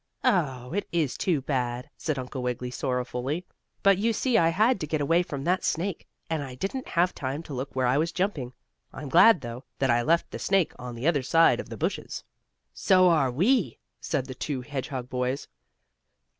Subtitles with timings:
[0.23, 3.45] "Oh, it is too bad!" said Uncle Wiggily, sorrowfully,
[3.83, 7.13] "but you see I had to get away from that snake, and I didn't have
[7.13, 8.51] time to look where I was jumping.
[8.91, 12.23] I'm glad, though, that I left the snake on the other side of the bushes."
[12.73, 15.47] "So are we," said the two hedgehog boys.